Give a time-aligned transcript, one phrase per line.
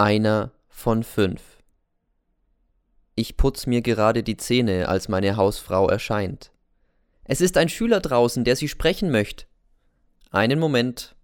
[0.00, 1.58] Einer von fünf.
[3.16, 6.52] Ich putz mir gerade die Zähne, als meine Hausfrau erscheint.
[7.24, 9.46] Es ist ein Schüler draußen, der Sie sprechen möchte.
[10.30, 11.16] Einen Moment.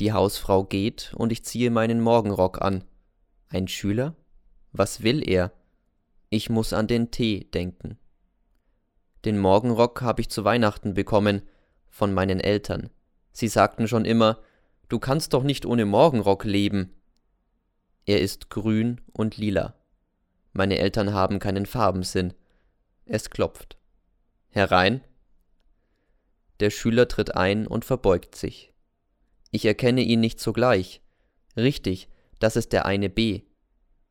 [0.00, 2.84] Die Hausfrau geht und ich ziehe meinen Morgenrock an.
[3.48, 4.14] Ein Schüler?
[4.72, 5.50] Was will er?
[6.28, 7.96] Ich muss an den Tee denken.
[9.24, 11.40] Den Morgenrock habe ich zu Weihnachten bekommen,
[11.88, 12.90] von meinen Eltern.
[13.32, 14.40] Sie sagten schon immer,
[14.90, 16.99] du kannst doch nicht ohne Morgenrock leben.
[18.06, 19.74] Er ist grün und lila.
[20.52, 22.34] Meine Eltern haben keinen Farbensinn.
[23.04, 23.76] Es klopft.
[24.48, 25.02] Herein.
[26.60, 28.72] Der Schüler tritt ein und verbeugt sich.
[29.50, 31.00] Ich erkenne ihn nicht sogleich.
[31.56, 33.42] Richtig, das ist der eine B.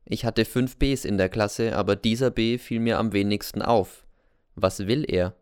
[0.06, 4.06] Ich hatte fünf Bs in der Klasse, aber dieser B fiel mir am wenigsten auf.
[4.56, 5.36] Was will er?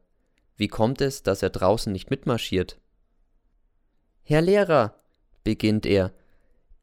[0.57, 2.79] Wie kommt es, dass er draußen nicht mitmarschiert?
[4.23, 4.99] Herr Lehrer,
[5.43, 6.11] beginnt er,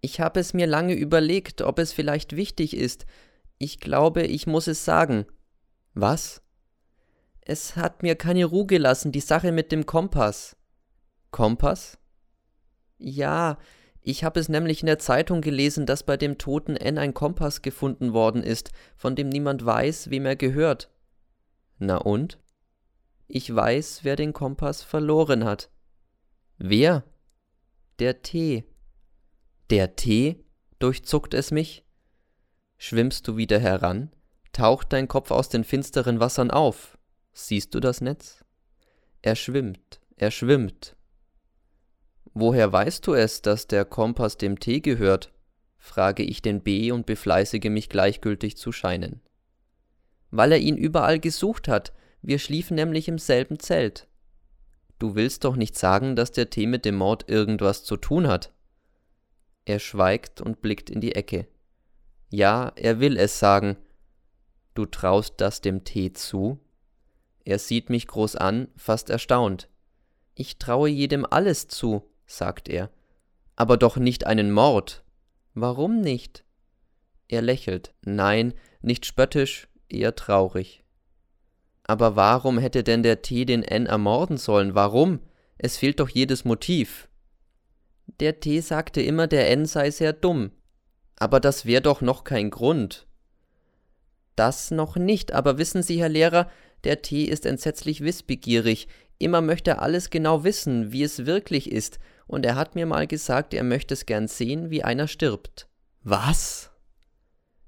[0.05, 3.07] ich habe es mir lange überlegt, ob es vielleicht wichtig ist.
[3.57, 5.25] Ich glaube, ich muss es sagen.
[5.95, 6.43] Was?
[7.41, 10.59] Es hat mir keine Ruhe gelassen, die Sache mit dem Kompass.
[11.31, 11.97] Kompass?
[12.99, 13.57] Ja,
[14.03, 17.63] ich habe es nämlich in der Zeitung gelesen, dass bei dem toten N ein Kompass
[17.63, 20.91] gefunden worden ist, von dem niemand weiß, wem er gehört.
[21.79, 22.39] Na und?
[23.27, 25.71] Ich weiß, wer den Kompass verloren hat.
[26.59, 27.05] Wer?
[28.01, 28.65] Der Tee.
[29.71, 30.45] Der Tee?
[30.79, 31.85] durchzuckt es mich.
[32.77, 34.11] Schwimmst du wieder heran?
[34.53, 36.99] Taucht dein Kopf aus den finsteren Wassern auf?
[37.33, 38.45] Siehst du das Netz?
[39.23, 40.97] Er schwimmt, er schwimmt.
[42.35, 45.33] Woher weißt du es, dass der Kompass dem Tee gehört?
[45.79, 49.23] frage ich den B und befleißige mich gleichgültig zu scheinen.
[50.31, 51.93] Weil er ihn überall gesucht hat,
[52.23, 54.09] wir schliefen nämlich im selben Zelt.
[54.99, 58.53] Du willst doch nicht sagen, dass der Tee mit dem Mord irgendwas zu tun hat.
[59.65, 61.47] Er schweigt und blickt in die Ecke.
[62.31, 63.77] Ja, er will es sagen.
[64.75, 66.59] Du traust das dem Tee zu?
[67.45, 69.69] Er sieht mich groß an, fast erstaunt.
[70.35, 72.91] Ich traue jedem alles zu, sagt er.
[73.57, 75.05] Aber doch nicht einen Mord.
[75.55, 76.45] Warum nicht?
[77.29, 77.95] Er lächelt.
[78.03, 80.83] Nein, nicht spöttisch, eher traurig.
[81.85, 84.75] Aber warum hätte denn der T den N ermorden sollen?
[84.75, 85.21] Warum?
[85.59, 87.09] Es fehlt doch jedes Motiv.
[88.07, 90.53] Der T sagte immer, der N sei sehr dumm.
[91.17, 93.07] Aber das wäre doch noch kein Grund.
[94.37, 96.51] Das noch nicht, aber wissen Sie, Herr Lehrer,
[96.83, 98.89] der T ist entsetzlich wissbegierig.
[99.19, 103.07] Immer möchte er alles genau wissen, wie es wirklich ist, und er hat mir mal
[103.07, 105.69] gesagt, er möchte es gern sehen, wie einer stirbt.
[106.03, 106.71] Was?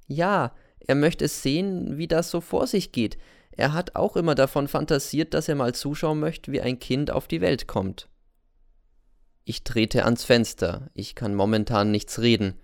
[0.07, 3.17] Ja, er möchte es sehen, wie das so vor sich geht.
[3.53, 7.27] Er hat auch immer davon fantasiert, dass er mal zuschauen möchte, wie ein Kind auf
[7.27, 8.09] die Welt kommt.
[9.49, 12.59] Ich trete ans Fenster, ich kann momentan nichts reden.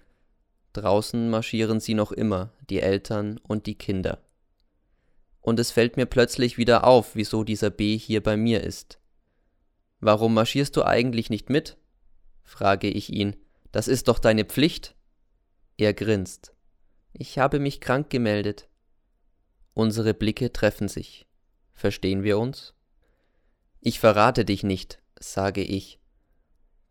[0.73, 4.21] Draußen marschieren sie noch immer, die Eltern und die Kinder.
[5.41, 8.99] Und es fällt mir plötzlich wieder auf, wieso dieser B hier bei mir ist.
[10.01, 11.77] Warum marschierst du eigentlich nicht mit?
[12.43, 13.37] frage ich ihn.
[13.71, 14.97] Das ist doch deine Pflicht.
[15.77, 16.53] Er grinst.
[17.13, 18.69] Ich habe mich krank gemeldet.
[19.73, 21.29] Unsere Blicke treffen sich.
[21.75, 22.75] Verstehen wir uns?
[23.79, 26.02] Ich verrate dich nicht, sage ich.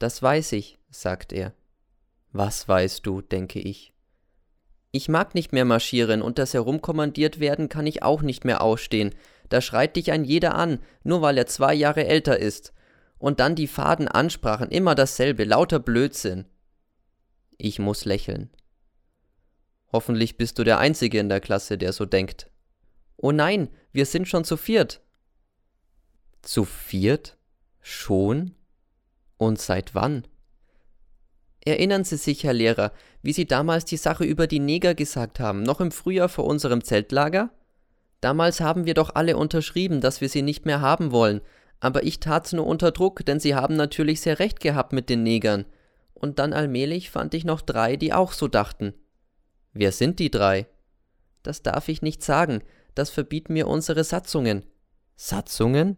[0.01, 1.53] Das weiß ich, sagt er.
[2.31, 3.93] Was weißt du, denke ich.
[4.89, 9.13] Ich mag nicht mehr marschieren und das Herumkommandiert werden kann ich auch nicht mehr ausstehen.
[9.49, 12.73] Da schreit dich ein jeder an, nur weil er zwei Jahre älter ist.
[13.19, 16.45] Und dann die faden Ansprachen, immer dasselbe, lauter Blödsinn.
[17.59, 18.49] Ich muss lächeln.
[19.93, 22.49] Hoffentlich bist du der Einzige in der Klasse, der so denkt.
[23.17, 24.99] Oh nein, wir sind schon zu viert.
[26.41, 27.37] Zu viert?
[27.81, 28.55] Schon?
[29.41, 30.27] Und seit wann?
[31.65, 32.91] Erinnern Sie sich, Herr Lehrer,
[33.23, 36.83] wie Sie damals die Sache über die Neger gesagt haben, noch im Frühjahr vor unserem
[36.83, 37.49] Zeltlager?
[38.19, 41.41] Damals haben wir doch alle unterschrieben, dass wir sie nicht mehr haben wollen,
[41.79, 45.23] aber ich tat's nur unter Druck, denn Sie haben natürlich sehr recht gehabt mit den
[45.23, 45.65] Negern.
[46.13, 48.93] Und dann allmählich fand ich noch drei, die auch so dachten.
[49.73, 50.67] Wer sind die drei?
[51.41, 52.61] Das darf ich nicht sagen,
[52.93, 54.65] das verbieten mir unsere Satzungen.
[55.15, 55.97] Satzungen?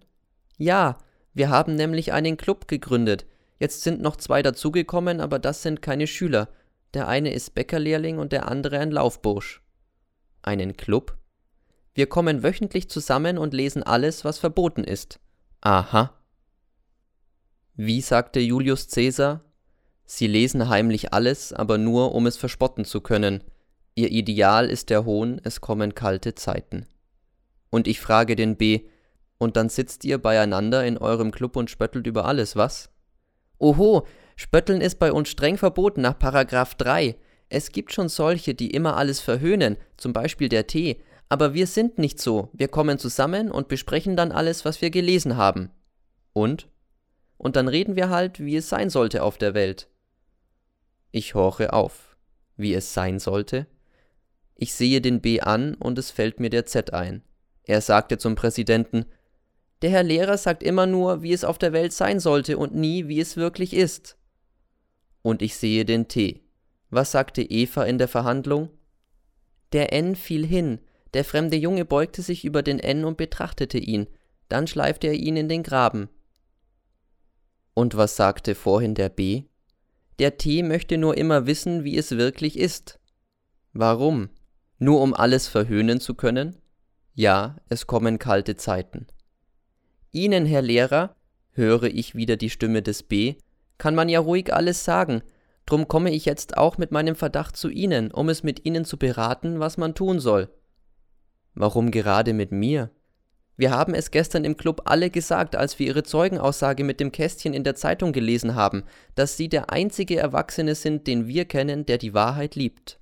[0.57, 0.97] Ja,
[1.33, 3.25] wir haben nämlich einen Club gegründet.
[3.63, 6.49] Jetzt sind noch zwei dazugekommen, aber das sind keine Schüler.
[6.93, 9.61] Der eine ist Bäckerlehrling und der andere ein Laufbursch.
[10.41, 11.17] Einen Club?
[11.93, 15.21] Wir kommen wöchentlich zusammen und lesen alles, was verboten ist.
[15.61, 16.13] Aha.
[17.75, 19.39] Wie sagte Julius Cäsar?
[20.03, 23.45] Sie lesen heimlich alles, aber nur, um es verspotten zu können.
[23.95, 26.85] Ihr Ideal ist der Hohn, es kommen kalte Zeiten.
[27.69, 28.89] Und ich frage den B,
[29.37, 32.89] und dann sitzt ihr beieinander in eurem Club und spöttelt über alles, was?
[33.63, 34.05] Oho,
[34.35, 37.15] Spötteln ist bei uns streng verboten nach Paragraph 3.
[37.47, 41.97] Es gibt schon solche, die immer alles verhöhnen, zum Beispiel der Tee, aber wir sind
[41.97, 45.69] nicht so, wir kommen zusammen und besprechen dann alles, was wir gelesen haben.
[46.33, 46.67] Und?
[47.37, 49.87] Und dann reden wir halt, wie es sein sollte auf der Welt.
[51.11, 52.17] Ich horche auf.
[52.57, 53.65] Wie es sein sollte?
[54.55, 57.23] Ich sehe den B an und es fällt mir der Z ein.
[57.63, 59.05] Er sagte zum Präsidenten,
[59.83, 63.09] der Herr Lehrer sagt immer nur, wie es auf der Welt sein sollte und nie,
[63.09, 64.17] wie es wirklich ist.
[65.21, 66.41] Und ich sehe den T.
[66.89, 68.69] Was sagte Eva in der Verhandlung?
[69.73, 70.79] Der N fiel hin,
[71.13, 74.07] der fremde Junge beugte sich über den N und betrachtete ihn,
[74.47, 76.07] dann schleifte er ihn in den Graben.
[77.73, 79.43] Und was sagte vorhin der B?
[80.17, 82.99] Der T möchte nur immer wissen, wie es wirklich ist.
[83.73, 84.29] Warum?
[84.79, 86.55] Nur um alles verhöhnen zu können?
[87.15, 89.07] Ja, es kommen kalte Zeiten.
[90.13, 91.15] Ihnen, Herr Lehrer,
[91.51, 93.35] höre ich wieder die Stimme des B,
[93.77, 95.21] kann man ja ruhig alles sagen,
[95.65, 98.97] Drum komme ich jetzt auch mit meinem Verdacht zu Ihnen, um es mit Ihnen zu
[98.97, 100.49] beraten, was man tun soll.
[101.53, 102.89] Warum gerade mit mir?
[103.55, 107.53] Wir haben es gestern im Club alle gesagt, als wir Ihre Zeugenaussage mit dem Kästchen
[107.53, 108.83] in der Zeitung gelesen haben,
[109.15, 112.99] dass Sie der einzige Erwachsene sind, den wir kennen, der die Wahrheit liebt.